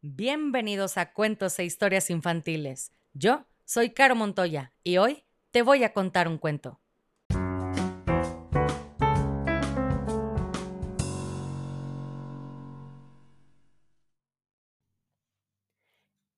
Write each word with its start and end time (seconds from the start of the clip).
Bienvenidos 0.00 0.96
a 0.96 1.12
Cuentos 1.12 1.58
e 1.58 1.64
Historias 1.64 2.08
Infantiles. 2.08 2.92
Yo 3.14 3.46
soy 3.64 3.90
Caro 3.90 4.14
Montoya 4.14 4.72
y 4.84 4.98
hoy 4.98 5.24
te 5.50 5.62
voy 5.62 5.82
a 5.82 5.92
contar 5.92 6.28
un 6.28 6.38
cuento. 6.38 6.80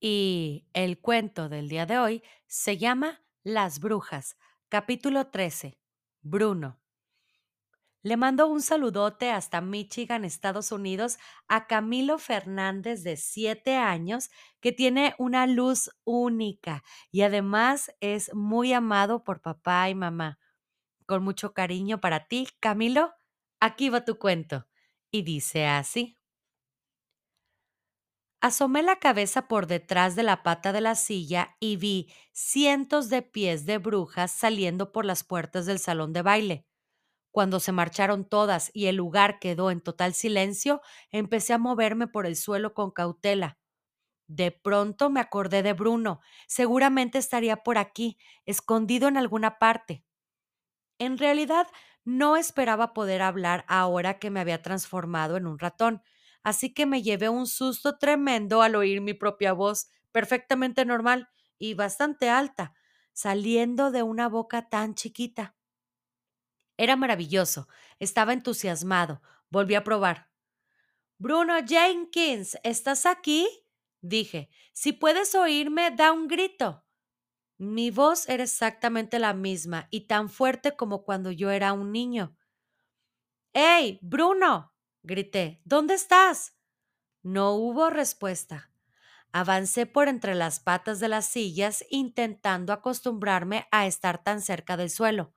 Y 0.01 0.65
el 0.73 0.99
cuento 0.99 1.51
del 1.51 1.69
día 1.69 1.85
de 1.85 1.99
hoy 1.99 2.23
se 2.47 2.79
llama 2.79 3.21
Las 3.43 3.79
Brujas, 3.81 4.39
capítulo 4.71 5.27
13. 5.27 5.79
Bruno. 6.23 6.81
Le 8.03 8.17
mando 8.17 8.49
un 8.49 8.63
saludote 8.63 9.31
hasta 9.31 9.61
Michigan, 9.61 10.25
Estados 10.25 10.73
Unidos, 10.73 11.19
a 11.49 11.67
Camilo 11.67 12.19
Fernández 12.19 13.03
de 13.03 13.17
7 13.17 13.77
años, 13.77 14.31
que 14.61 14.73
tiene 14.73 15.15
una 15.19 15.47
luz 15.47 15.91
única 16.05 16.83
y 17.11 17.23
además 17.23 17.93
es 18.01 18.33
muy 18.35 18.73
amado 18.73 19.23
por 19.23 19.43
papá 19.43 19.91
y 19.91 19.95
mamá. 19.95 20.39
Con 21.07 21.23
mucho 21.25 21.55
cariño 21.55 22.01
para 22.01 22.27
ti, 22.27 22.49
Camilo, 22.61 23.13
aquí 23.61 23.91
va 23.91 24.05
tu 24.05 24.19
cuento. 24.19 24.67
Y 25.11 25.23
dice 25.23 25.67
así. 25.67 26.17
Asomé 28.43 28.83
la 28.83 28.97
cabeza 28.99 29.49
por 29.49 29.67
detrás 29.67 30.17
de 30.17 30.23
la 30.23 30.43
pata 30.43 30.73
de 30.73 30.81
la 30.81 30.95
silla 30.95 31.57
y 31.61 31.77
vi 31.77 32.13
cientos 32.33 33.11
de 33.11 33.23
pies 33.23 33.67
de 33.67 33.79
brujas 33.79 34.31
saliendo 34.31 34.93
por 34.93 35.05
las 35.05 35.25
puertas 35.25 35.67
del 35.67 35.79
salón 35.79 36.13
de 36.15 36.23
baile. 36.23 36.70
Cuando 37.31 37.61
se 37.61 37.73
marcharon 37.73 38.29
todas 38.29 38.71
y 38.75 38.87
el 38.87 38.97
lugar 38.97 39.39
quedó 39.39 39.71
en 39.71 39.81
total 39.81 40.15
silencio, 40.15 40.81
empecé 41.11 41.53
a 41.53 41.59
moverme 41.59 42.09
por 42.09 42.27
el 42.27 42.37
suelo 42.37 42.75
con 42.75 42.91
cautela. 42.91 43.59
De 44.29 44.53
pronto 44.53 45.11
me 45.11 45.21
acordé 45.21 45.63
de 45.63 45.75
Bruno. 45.75 46.21
Seguramente 46.49 47.19
estaría 47.19 47.59
por 47.59 47.79
aquí, 47.79 48.19
escondido 48.47 49.09
en 49.09 49.17
alguna 49.19 49.59
parte. 49.59 50.05
En 50.99 51.19
realidad, 51.19 51.67
no 52.05 52.37
esperaba 52.37 52.93
poder 52.95 53.23
hablar 53.23 53.65
ahora 53.69 54.19
que 54.19 54.31
me 54.31 54.41
había 54.41 54.63
transformado 54.63 55.37
en 55.37 55.47
un 55.47 55.59
ratón, 55.59 56.03
así 56.43 56.73
que 56.75 56.87
me 56.87 57.03
llevé 57.03 57.29
un 57.29 57.47
susto 57.47 57.99
tremendo 57.99 58.63
al 58.63 58.75
oír 58.77 59.01
mi 59.01 59.15
propia 59.15 59.53
voz, 59.53 59.89
perfectamente 60.13 60.85
normal 60.85 61.29
y 61.59 61.75
bastante 61.75 62.31
alta, 62.31 62.75
saliendo 63.13 63.91
de 63.91 64.03
una 64.03 64.29
boca 64.29 64.69
tan 64.69 64.95
chiquita. 64.95 65.57
Era 66.81 66.97
maravilloso. 66.97 67.69
Estaba 67.99 68.33
entusiasmado. 68.33 69.21
Volví 69.51 69.75
a 69.75 69.85
probar. 69.85 70.31
Bruno 71.19 71.53
Jenkins, 71.63 72.59
¿estás 72.65 73.05
aquí? 73.05 73.47
Dije. 74.01 74.49
Si 74.73 74.95
puedes 74.95 75.35
oírme, 75.35 75.91
da 75.91 76.11
un 76.11 76.27
grito. 76.27 76.83
Mi 77.59 77.91
voz 77.91 78.27
era 78.31 78.45
exactamente 78.45 79.19
la 79.19 79.35
misma 79.35 79.89
y 79.91 80.07
tan 80.07 80.31
fuerte 80.31 80.75
como 80.75 81.05
cuando 81.05 81.31
yo 81.31 81.51
era 81.51 81.75
un 81.75 81.93
niño. 81.93 82.35
¡Hey, 83.53 83.99
Bruno! 84.01 84.73
grité. 85.03 85.61
¿Dónde 85.65 85.93
estás? 85.93 86.57
No 87.23 87.57
hubo 87.57 87.91
respuesta. 87.91 88.71
Avancé 89.33 89.85
por 89.85 90.09
entre 90.09 90.35
las 90.35 90.61
patas 90.61 90.99
de 90.99 91.09
las 91.09 91.27
sillas 91.27 91.85
intentando 91.91 92.73
acostumbrarme 92.73 93.69
a 93.71 93.87
estar 93.87 94.25
tan 94.25 94.41
cerca 94.41 94.79
del 94.79 94.89
suelo. 94.89 95.35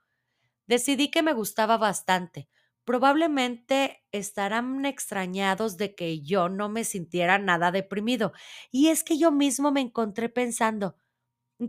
Decidí 0.67 1.09
que 1.11 1.21
me 1.23 1.33
gustaba 1.33 1.77
bastante. 1.77 2.47
Probablemente 2.85 4.03
estarán 4.11 4.85
extrañados 4.85 5.77
de 5.77 5.95
que 5.95 6.21
yo 6.21 6.49
no 6.49 6.69
me 6.69 6.83
sintiera 6.83 7.39
nada 7.39 7.71
deprimido. 7.71 8.33
Y 8.71 8.89
es 8.89 9.03
que 9.03 9.17
yo 9.17 9.31
mismo 9.31 9.71
me 9.71 9.81
encontré 9.81 10.29
pensando, 10.29 10.95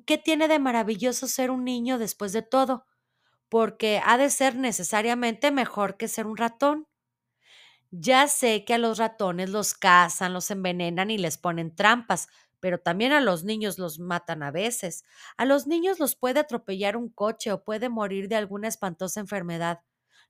¿qué 0.06 0.19
tiene 0.19 0.48
de 0.48 0.59
maravilloso 0.59 1.28
ser 1.28 1.50
un 1.50 1.65
niño 1.65 1.98
después 1.98 2.33
de 2.33 2.42
todo? 2.42 2.87
Porque 3.48 4.00
ha 4.05 4.19
de 4.19 4.31
ser 4.31 4.56
necesariamente 4.56 5.50
mejor 5.53 5.97
que 5.97 6.09
ser 6.09 6.26
un 6.26 6.37
ratón. 6.37 6.88
Ya 7.91 8.26
sé 8.28 8.65
que 8.65 8.75
a 8.75 8.78
los 8.78 8.99
ratones 8.99 9.50
los 9.50 9.75
cazan, 9.75 10.32
los 10.32 10.50
envenenan 10.50 11.11
y 11.11 11.19
les 11.19 11.38
ponen 11.38 11.75
trampas, 11.75 12.28
pero 12.64 12.80
también 12.80 13.12
a 13.12 13.20
los 13.20 13.44
niños 13.44 13.78
los 13.78 13.98
matan 13.98 14.42
a 14.42 14.50
veces. 14.50 15.04
A 15.36 15.44
los 15.44 15.66
niños 15.66 15.98
los 15.98 16.16
puede 16.16 16.41
atropellar 16.41 16.97
un 16.97 17.10
coche 17.10 17.52
o 17.52 17.62
puede 17.62 17.91
morir 17.91 18.26
de 18.26 18.36
alguna 18.36 18.69
espantosa 18.69 19.20
enfermedad. 19.20 19.82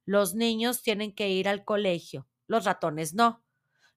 Los 0.05 0.35
niños 0.35 0.83
tienen 0.83 1.15
que 1.15 1.29
ir 1.29 1.49
al 1.49 1.65
colegio, 1.65 2.27
los 2.49 2.65
ratones 2.65 3.15
no. 3.15 3.45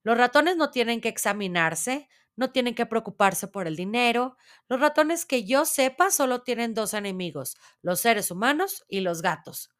Los 0.03 0.19
ratones 0.19 0.55
no 0.55 0.69
tienen 0.69 1.01
que 1.01 1.09
examinarse, 1.09 2.09
no 2.35 2.51
tienen 2.51 2.75
que 2.75 2.85
preocuparse 2.85 3.47
por 3.47 3.65
el 3.65 3.75
dinero. 3.75 4.37
Los 4.69 4.81
ratones 4.81 5.25
que 5.25 5.43
yo 5.43 5.65
sepa 5.65 6.11
solo 6.11 6.43
tienen 6.43 6.75
dos 6.75 6.93
enemigos, 6.93 7.57
los 7.81 8.01
seres 8.01 8.29
humanos 8.29 8.85
y 8.87 8.99
los 8.99 9.23
gatos. 9.23 9.71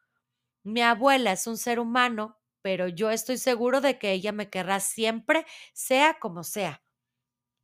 Mi 0.64 0.82
abuela 0.82 1.32
es 1.32 1.46
un 1.46 1.58
ser 1.58 1.80
humano, 1.80 2.40
pero 2.64 2.88
yo 2.88 3.12
estoy 3.12 3.38
seguro 3.38 3.82
de 3.82 4.00
que 4.00 4.14
ella 4.14 4.32
me 4.32 4.50
querrá 4.50 4.80
siempre, 4.80 5.46
sea 5.74 6.18
como 6.20 6.44
sea 6.44 6.82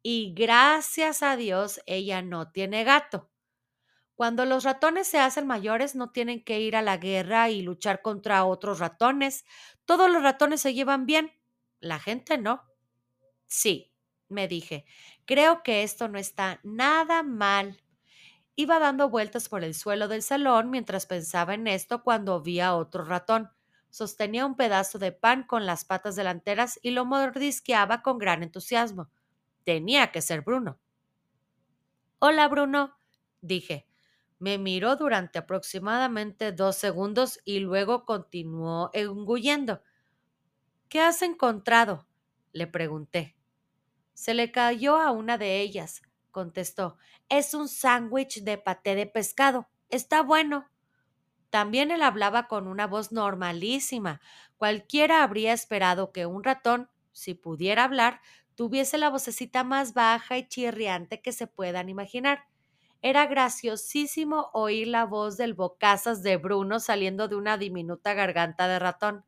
y 0.04 0.34
gracias 0.36 1.24
a 1.24 1.38
Dios 1.38 1.82
ella 1.88 2.22
no 2.22 2.52
tiene 2.52 2.84
gato. 2.84 3.32
Cuando 4.16 4.46
los 4.46 4.64
ratones 4.64 5.08
se 5.08 5.20
hacen 5.20 5.48
mayores 5.48 5.96
no 5.96 6.12
tienen 6.12 6.44
que 6.44 6.60
ir 6.60 6.76
a 6.76 6.82
la 6.82 6.98
guerra 6.98 7.50
y 7.50 7.62
luchar 7.62 8.02
contra 8.02 8.46
otros 8.46 8.80
ratones. 8.80 9.46
Todos 9.86 10.12
los 10.12 10.24
ratones 10.24 10.62
se 10.62 10.74
llevan 10.74 11.06
bien, 11.06 11.32
la 11.80 12.00
gente 12.00 12.38
no. 12.38 12.64
Sí, 13.48 13.94
me 14.30 14.48
dije, 14.48 14.86
creo 15.26 15.64
que 15.64 15.84
esto 15.84 16.08
no 16.10 16.20
está 16.20 16.60
nada 16.64 17.24
mal. 17.24 17.82
Iba 18.56 18.80
dando 18.80 19.10
vueltas 19.10 19.50
por 19.50 19.64
el 19.64 19.76
suelo 19.76 20.08
del 20.08 20.24
salón 20.24 20.70
mientras 20.72 21.06
pensaba 21.06 21.54
en 21.56 21.68
esto 21.68 22.04
cuando 22.04 22.42
vi 22.42 22.60
a 22.60 22.76
otro 22.76 23.06
ratón. 23.06 23.50
Sostenía 23.90 24.46
un 24.46 24.56
pedazo 24.56 25.00
de 25.00 25.12
pan 25.12 25.44
con 25.44 25.66
las 25.66 25.86
patas 25.86 26.16
delanteras 26.16 26.80
y 26.84 26.92
lo 26.92 27.06
mordisqueaba 27.06 28.02
con 28.02 28.18
gran 28.18 28.44
entusiasmo. 28.44 29.10
Tenía 29.64 30.12
que 30.12 30.22
ser 30.22 30.42
Bruno. 30.42 30.80
Hola, 32.20 32.48
Bruno, 32.48 32.98
dije. 33.42 33.88
Me 34.40 34.58
miró 34.58 34.98
durante 34.98 35.40
aproximadamente 35.40 36.52
dos 36.52 36.76
segundos 36.76 37.40
y 37.46 37.60
luego 37.60 38.06
continuó 38.06 38.90
engullendo. 38.94 39.82
¿Qué 40.90 41.00
has 41.00 41.22
encontrado? 41.22 42.08
le 42.52 42.68
pregunté. 42.68 43.36
Se 44.14 44.34
le 44.34 44.52
cayó 44.52 44.98
a 44.98 45.12
una 45.12 45.38
de 45.38 45.62
ellas, 45.62 46.02
contestó. 46.32 46.98
Es 47.30 47.54
un 47.54 47.68
sándwich 47.68 48.44
de 48.44 48.58
paté 48.58 48.96
de 48.96 49.06
pescado. 49.06 49.70
Está 49.90 50.22
bueno. 50.22 50.70
También 51.50 51.90
él 51.92 52.02
hablaba 52.02 52.48
con 52.48 52.68
una 52.68 52.86
voz 52.86 53.12
normalísima. 53.12 54.22
Cualquiera 54.58 55.24
habría 55.24 55.54
esperado 55.54 56.12
que 56.12 56.26
un 56.26 56.44
ratón, 56.44 56.90
si 57.12 57.34
pudiera 57.34 57.84
hablar, 57.86 58.22
tuviese 58.56 58.98
la 58.98 59.10
vocecita 59.10 59.64
más 59.64 59.94
baja 59.94 60.38
y 60.38 60.48
chirriante 60.48 61.22
que 61.22 61.32
se 61.32 61.48
puedan 61.48 61.90
imaginar. 61.90 62.46
Era 63.02 63.26
graciosísimo 63.28 64.50
oír 64.54 64.88
la 64.88 65.06
voz 65.06 65.38
del 65.38 65.54
bocazas 65.54 66.24
de 66.24 66.38
Bruno 66.38 66.80
saliendo 66.80 67.28
de 67.28 67.36
una 67.36 67.58
diminuta 67.58 68.14
garganta 68.14 68.68
de 68.68 68.80
ratón. 68.80 69.26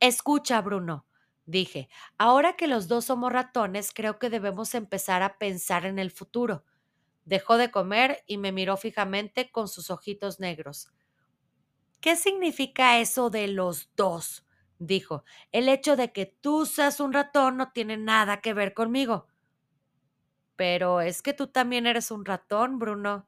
Escucha, 0.00 0.60
Bruno, 0.62 1.06
dije, 1.46 1.88
ahora 2.18 2.56
que 2.56 2.66
los 2.66 2.88
dos 2.88 3.06
somos 3.06 3.32
ratones, 3.32 3.92
creo 3.92 4.18
que 4.18 4.30
debemos 4.30 4.74
empezar 4.74 5.22
a 5.22 5.38
pensar 5.38 5.84
en 5.86 5.98
el 5.98 6.10
futuro. 6.10 6.64
Dejó 7.24 7.56
de 7.58 7.70
comer 7.70 8.22
y 8.26 8.38
me 8.38 8.52
miró 8.52 8.76
fijamente 8.76 9.50
con 9.50 9.68
sus 9.68 9.90
ojitos 9.90 10.40
negros. 10.40 10.88
¿Qué 12.00 12.16
significa 12.16 13.00
eso 13.00 13.28
de 13.28 13.48
los 13.48 13.90
dos? 13.96 14.45
Dijo, 14.78 15.24
el 15.52 15.68
hecho 15.68 15.96
de 15.96 16.12
que 16.12 16.26
tú 16.26 16.66
seas 16.66 17.00
un 17.00 17.12
ratón 17.12 17.56
no 17.56 17.72
tiene 17.72 17.96
nada 17.96 18.40
que 18.40 18.54
ver 18.54 18.74
conmigo. 18.74 19.26
Pero 20.56 21.00
es 21.00 21.22
que 21.22 21.34
tú 21.34 21.48
también 21.48 21.86
eres 21.86 22.10
un 22.10 22.24
ratón, 22.24 22.78
Bruno. 22.78 23.26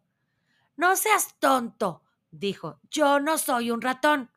No 0.77 0.97
seas 0.97 1.39
tonto, 1.39 2.03
dijo, 2.31 2.81
yo 2.91 3.21
no 3.21 3.39
soy 3.39 3.71
un 3.71 3.83
ratón. 3.83 4.31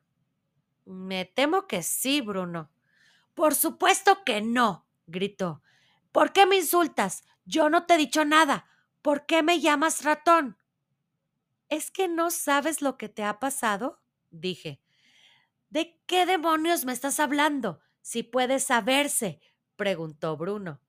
Me 0.84 1.24
temo 1.24 1.66
que 1.66 1.82
sí, 1.82 2.20
Bruno. 2.20 2.70
Por 3.34 3.54
supuesto 3.54 4.24
que 4.24 4.42
no, 4.42 4.86
gritó. 5.06 5.62
¿Por 6.10 6.32
qué 6.32 6.44
me 6.44 6.56
insultas? 6.56 7.24
Yo 7.44 7.70
no 7.70 7.86
te 7.86 7.94
he 7.94 7.98
dicho 7.98 8.24
nada. 8.24 8.66
¿Por 9.00 9.24
qué 9.24 9.42
me 9.42 9.60
llamas 9.60 10.04
ratón? 10.04 10.58
¿Es 11.68 11.90
que 11.90 12.08
no 12.08 12.30
sabes 12.30 12.82
lo 12.82 12.98
que 12.98 13.08
te 13.08 13.24
ha 13.24 13.40
pasado? 13.40 14.02
dije. 14.30 14.81
¿De 15.72 15.98
qué 16.04 16.26
demonios 16.26 16.84
me 16.84 16.92
estás 16.92 17.18
hablando? 17.18 17.80
Si 18.02 18.22
puede 18.22 18.60
saberse, 18.60 19.40
preguntó 19.74 20.36
Bruno. 20.36 20.82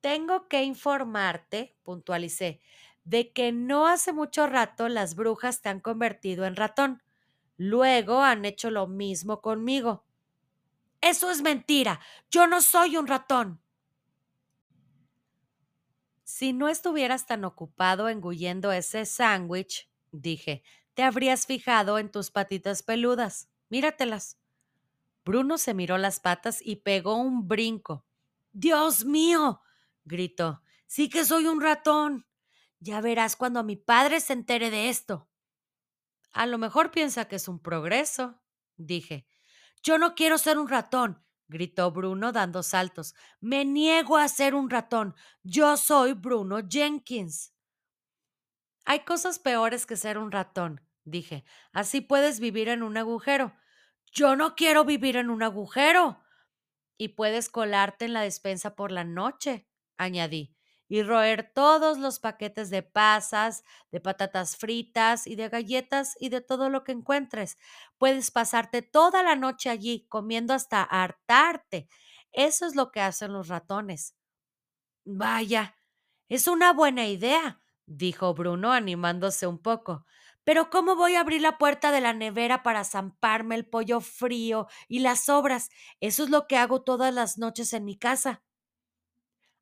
Tengo 0.00 0.48
que 0.48 0.64
informarte, 0.64 1.76
puntualicé, 1.84 2.60
de 3.04 3.32
que 3.32 3.52
no 3.52 3.86
hace 3.86 4.12
mucho 4.12 4.48
rato 4.48 4.88
las 4.88 5.14
brujas 5.14 5.62
te 5.62 5.68
han 5.68 5.78
convertido 5.78 6.46
en 6.46 6.56
ratón. 6.56 7.00
Luego 7.56 8.24
han 8.24 8.44
hecho 8.44 8.72
lo 8.72 8.88
mismo 8.88 9.40
conmigo. 9.40 10.04
Eso 11.00 11.30
es 11.30 11.42
mentira. 11.42 12.00
Yo 12.28 12.48
no 12.48 12.62
soy 12.62 12.96
un 12.96 13.06
ratón. 13.06 13.62
Si 16.24 16.52
no 16.52 16.68
estuvieras 16.68 17.26
tan 17.26 17.44
ocupado 17.44 18.08
engullendo 18.08 18.72
ese 18.72 19.06
sándwich, 19.06 19.88
dije, 20.10 20.64
te 20.94 21.04
habrías 21.04 21.46
fijado 21.46 22.00
en 22.00 22.10
tus 22.10 22.32
patitas 22.32 22.82
peludas. 22.82 23.48
Míratelas. 23.68 24.38
Bruno 25.24 25.58
se 25.58 25.74
miró 25.74 25.98
las 25.98 26.20
patas 26.20 26.60
y 26.62 26.76
pegó 26.76 27.16
un 27.16 27.48
brinco. 27.48 28.06
Dios 28.52 29.04
mío. 29.04 29.60
gritó. 30.04 30.62
Sí 30.86 31.08
que 31.08 31.24
soy 31.24 31.46
un 31.46 31.60
ratón. 31.60 32.26
Ya 32.78 33.00
verás 33.00 33.34
cuando 33.34 33.64
mi 33.64 33.76
padre 33.76 34.20
se 34.20 34.32
entere 34.34 34.70
de 34.70 34.88
esto. 34.88 35.28
A 36.32 36.46
lo 36.46 36.58
mejor 36.58 36.90
piensa 36.90 37.26
que 37.26 37.36
es 37.36 37.48
un 37.48 37.58
progreso, 37.58 38.40
dije. 38.76 39.26
Yo 39.82 39.98
no 39.98 40.14
quiero 40.14 40.38
ser 40.38 40.58
un 40.58 40.68
ratón, 40.68 41.24
gritó 41.48 41.90
Bruno 41.90 42.30
dando 42.30 42.62
saltos. 42.62 43.14
Me 43.40 43.64
niego 43.64 44.16
a 44.16 44.28
ser 44.28 44.54
un 44.54 44.70
ratón. 44.70 45.14
Yo 45.42 45.76
soy 45.76 46.12
Bruno 46.12 46.58
Jenkins. 46.68 47.52
Hay 48.84 49.00
cosas 49.00 49.38
peores 49.40 49.86
que 49.86 49.96
ser 49.96 50.18
un 50.18 50.30
ratón, 50.30 50.85
dije. 51.06 51.44
Así 51.72 52.02
puedes 52.02 52.40
vivir 52.40 52.68
en 52.68 52.82
un 52.82 52.98
agujero. 52.98 53.54
Yo 54.12 54.36
no 54.36 54.54
quiero 54.54 54.84
vivir 54.84 55.16
en 55.16 55.30
un 55.30 55.42
agujero. 55.42 56.22
Y 56.98 57.08
puedes 57.08 57.48
colarte 57.48 58.06
en 58.06 58.12
la 58.12 58.22
despensa 58.22 58.74
por 58.76 58.92
la 58.92 59.04
noche, 59.04 59.68
añadí 59.98 60.56
y 60.88 61.02
roer 61.02 61.50
todos 61.54 61.98
los 61.98 62.20
paquetes 62.20 62.70
de 62.70 62.82
pasas, 62.82 63.64
de 63.90 64.00
patatas 64.00 64.56
fritas 64.56 65.26
y 65.26 65.34
de 65.36 65.48
galletas 65.48 66.16
y 66.20 66.28
de 66.28 66.40
todo 66.40 66.68
lo 66.70 66.84
que 66.84 66.92
encuentres. 66.92 67.58
Puedes 67.98 68.30
pasarte 68.30 68.82
toda 68.82 69.22
la 69.22 69.36
noche 69.36 69.70
allí 69.70 70.06
comiendo 70.08 70.54
hasta 70.54 70.82
hartarte. 70.82 71.88
Eso 72.32 72.66
es 72.66 72.76
lo 72.76 72.90
que 72.92 73.00
hacen 73.00 73.32
los 73.32 73.48
ratones. 73.48 74.14
Vaya, 75.04 75.76
es 76.28 76.48
una 76.48 76.72
buena 76.72 77.06
idea, 77.06 77.60
dijo 77.86 78.34
Bruno 78.34 78.72
animándose 78.72 79.46
un 79.46 79.58
poco. 79.58 80.06
Pero 80.46 80.70
¿cómo 80.70 80.94
voy 80.94 81.16
a 81.16 81.20
abrir 81.22 81.40
la 81.42 81.58
puerta 81.58 81.90
de 81.90 82.00
la 82.00 82.12
nevera 82.12 82.62
para 82.62 82.84
zamparme 82.84 83.56
el 83.56 83.66
pollo 83.66 84.00
frío 84.00 84.68
y 84.86 85.00
las 85.00 85.24
sobras? 85.24 85.70
Eso 85.98 86.22
es 86.22 86.30
lo 86.30 86.46
que 86.46 86.56
hago 86.56 86.82
todas 86.82 87.12
las 87.12 87.36
noches 87.36 87.72
en 87.72 87.84
mi 87.84 87.98
casa. 87.98 88.44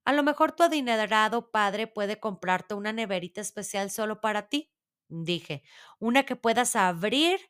A 0.04 0.12
lo 0.12 0.22
mejor 0.22 0.52
tu 0.52 0.62
adinerado 0.62 1.50
padre 1.50 1.86
puede 1.86 2.20
comprarte 2.20 2.75
una 2.75 2.92
neverita 2.92 3.40
especial 3.40 3.90
solo 3.90 4.20
para 4.20 4.50
ti, 4.50 4.75
dije, 5.08 5.62
una 6.00 6.25
que 6.26 6.36
puedas 6.36 6.76
abrir. 6.76 7.40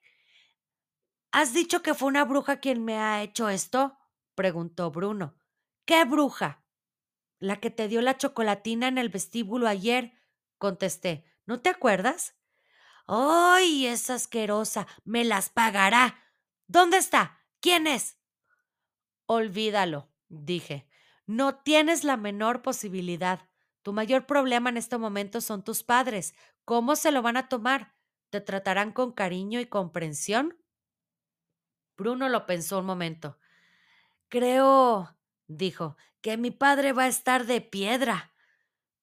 ¿Has 1.32 1.52
dicho 1.52 1.82
que 1.82 1.94
fue 1.94 2.06
una 2.06 2.24
bruja 2.24 2.60
quien 2.60 2.84
me 2.84 2.98
ha 2.98 3.20
hecho 3.24 3.48
esto? 3.48 3.98
preguntó 4.36 4.92
Bruno. 4.92 5.34
¿Qué 5.86 6.04
bruja? 6.04 6.64
La 7.40 7.58
que 7.58 7.70
te 7.70 7.88
dio 7.88 8.00
la 8.00 8.16
chocolatina 8.16 8.86
en 8.86 8.96
el 8.96 9.08
vestíbulo 9.08 9.66
ayer, 9.66 10.12
contesté. 10.56 11.24
¿No 11.46 11.60
te 11.60 11.70
acuerdas? 11.70 12.36
¡Ay, 13.06 13.86
es 13.86 14.10
asquerosa! 14.10 14.86
Me 15.04 15.24
las 15.24 15.50
pagará. 15.50 16.22
¿Dónde 16.66 16.96
está? 16.96 17.40
¿Quién 17.60 17.86
es? 17.86 18.18
Olvídalo, 19.26 20.10
dije. 20.28 20.86
No 21.26 21.56
tienes 21.56 22.04
la 22.04 22.16
menor 22.16 22.62
posibilidad. 22.62 23.48
Tu 23.82 23.92
mayor 23.92 24.26
problema 24.26 24.70
en 24.70 24.76
este 24.76 24.98
momento 24.98 25.40
son 25.40 25.62
tus 25.62 25.82
padres. 25.82 26.34
¿Cómo 26.64 26.96
se 26.96 27.10
lo 27.10 27.22
van 27.22 27.36
a 27.36 27.48
tomar? 27.48 27.94
¿Te 28.30 28.40
tratarán 28.40 28.92
con 28.92 29.12
cariño 29.12 29.60
y 29.60 29.66
comprensión? 29.66 30.58
Bruno 31.96 32.28
lo 32.28 32.46
pensó 32.46 32.80
un 32.80 32.86
momento. 32.86 33.38
Creo, 34.28 35.16
dijo, 35.46 35.96
que 36.20 36.36
mi 36.36 36.50
padre 36.50 36.92
va 36.92 37.04
a 37.04 37.08
estar 37.08 37.46
de 37.46 37.60
piedra. 37.60 38.32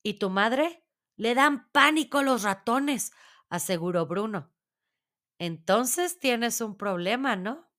¿Y 0.04 0.16
tu 0.16 0.30
madre? 0.30 0.84
Le 1.16 1.36
dan 1.36 1.70
pánico 1.72 2.24
los 2.24 2.44
ratones, 2.44 3.14
aseguró 3.52 4.08
Bruno. 4.08 4.52
Entonces 5.38 6.20
tienes 6.20 6.62
un 6.62 6.76
problema, 6.76 7.36
¿no? 7.36 7.70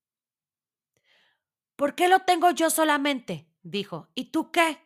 ¿Por 1.74 1.96
qué 1.96 2.08
lo 2.08 2.20
tengo 2.20 2.52
yo 2.52 2.70
solamente? 2.70 3.48
dijo. 3.62 4.08
¿Y 4.14 4.26
tú 4.30 4.52
qué? 4.52 4.78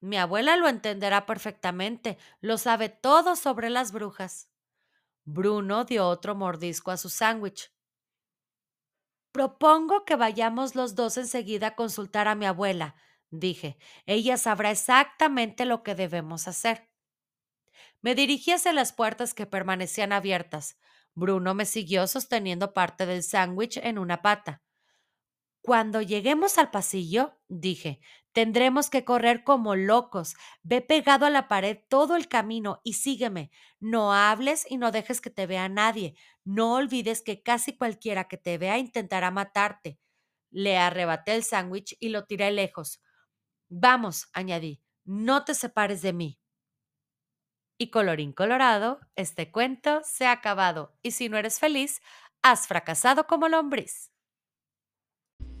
Mi 0.00 0.18
abuela 0.18 0.56
lo 0.56 0.68
entenderá 0.68 1.26
perfectamente, 1.26 2.18
lo 2.40 2.58
sabe 2.58 2.88
todo 2.88 3.36
sobre 3.36 3.70
las 3.70 3.92
brujas. 3.92 4.50
Bruno 5.24 5.84
dio 5.84 6.08
otro 6.08 6.34
mordisco 6.34 6.90
a 6.90 6.96
su 6.96 7.08
sándwich. 7.08 7.72
Propongo 9.30 10.04
que 10.04 10.16
vayamos 10.16 10.74
los 10.74 10.94
dos 10.94 11.16
enseguida 11.16 11.68
a 11.68 11.76
consultar 11.76 12.28
a 12.28 12.34
mi 12.34 12.44
abuela, 12.44 12.96
dije. 13.30 13.78
Ella 14.04 14.36
sabrá 14.36 14.72
exactamente 14.72 15.64
lo 15.64 15.82
que 15.82 15.94
debemos 15.94 16.48
hacer. 16.48 16.91
Me 18.02 18.14
dirigí 18.14 18.52
hacia 18.52 18.72
las 18.72 18.92
puertas 18.92 19.34
que 19.34 19.46
permanecían 19.46 20.12
abiertas. 20.12 20.78
Bruno 21.14 21.54
me 21.54 21.64
siguió 21.66 22.06
sosteniendo 22.06 22.72
parte 22.74 23.06
del 23.06 23.22
sándwich 23.22 23.78
en 23.78 23.98
una 23.98 24.22
pata. 24.22 24.62
Cuando 25.62 26.02
lleguemos 26.02 26.58
al 26.58 26.72
pasillo, 26.72 27.38
dije, 27.48 28.00
tendremos 28.32 28.90
que 28.90 29.04
correr 29.04 29.44
como 29.44 29.76
locos. 29.76 30.34
Ve 30.64 30.80
pegado 30.80 31.24
a 31.24 31.30
la 31.30 31.46
pared 31.46 31.78
todo 31.88 32.16
el 32.16 32.26
camino 32.28 32.80
y 32.82 32.94
sígueme. 32.94 33.52
No 33.78 34.12
hables 34.12 34.66
y 34.68 34.76
no 34.76 34.90
dejes 34.90 35.20
que 35.20 35.30
te 35.30 35.46
vea 35.46 35.68
nadie. 35.68 36.16
No 36.44 36.74
olvides 36.74 37.22
que 37.22 37.42
casi 37.42 37.76
cualquiera 37.76 38.26
que 38.26 38.38
te 38.38 38.58
vea 38.58 38.78
intentará 38.78 39.30
matarte. 39.30 40.00
Le 40.50 40.78
arrebaté 40.78 41.34
el 41.34 41.44
sándwich 41.44 41.96
y 42.00 42.08
lo 42.08 42.24
tiré 42.26 42.50
lejos. 42.50 43.00
Vamos, 43.68 44.28
añadí, 44.32 44.82
no 45.04 45.44
te 45.44 45.54
separes 45.54 46.02
de 46.02 46.12
mí. 46.12 46.41
Y 47.82 47.90
colorín 47.90 48.30
colorado, 48.30 49.00
este 49.16 49.50
cuento 49.50 50.02
se 50.04 50.24
ha 50.26 50.30
acabado. 50.30 50.92
Y 51.02 51.10
si 51.10 51.28
no 51.28 51.36
eres 51.36 51.58
feliz, 51.58 52.00
has 52.40 52.68
fracasado 52.68 53.26
como 53.26 53.48
lombriz. 53.48 54.12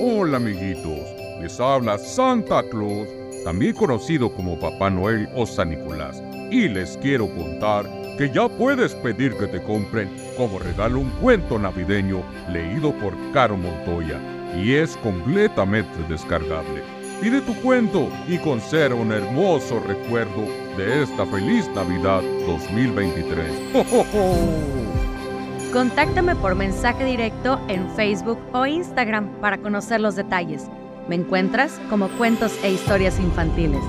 Hola 0.00 0.38
amiguitos, 0.38 1.00
les 1.42 1.60
habla 1.60 1.98
Santa 1.98 2.62
Claus, 2.70 3.06
también 3.44 3.74
conocido 3.74 4.32
como 4.32 4.58
Papá 4.58 4.90
Noel 4.90 5.28
o 5.36 5.46
San 5.46 5.70
Nicolás, 5.70 6.22
y 6.50 6.68
les 6.68 6.96
quiero 6.96 7.28
contar 7.28 7.86
que 8.16 8.30
ya 8.30 8.48
puedes 8.48 8.94
pedir 8.94 9.36
que 9.36 9.46
te 9.46 9.62
compren 9.62 10.08
como 10.36 10.58
regalo 10.58 11.00
un 11.00 11.10
cuento 11.10 11.58
navideño 11.58 12.22
leído 12.50 12.92
por 12.92 13.14
Caro 13.32 13.56
Montoya 13.56 14.18
y 14.56 14.72
es 14.74 14.96
completamente 14.98 16.02
descargable. 16.08 16.82
Pide 17.20 17.40
tu 17.40 17.54
cuento 17.60 18.08
y 18.28 18.38
conserva 18.38 18.96
un 18.96 19.12
hermoso 19.12 19.80
recuerdo 19.80 20.46
de 20.76 21.02
esta 21.02 21.26
feliz 21.26 21.68
Navidad 21.74 22.22
2023. 22.46 23.46
Contáctame 25.72 26.36
por 26.36 26.54
mensaje 26.54 27.04
directo 27.04 27.60
en 27.68 27.88
Facebook 27.96 28.38
o 28.52 28.64
Instagram 28.66 29.28
para 29.40 29.58
conocer 29.58 30.00
los 30.00 30.14
detalles. 30.16 30.68
Me 31.08 31.16
encuentras 31.16 31.80
como 31.90 32.08
Cuentos 32.08 32.52
e 32.62 32.72
Historias 32.72 33.18
Infantiles. 33.18 33.82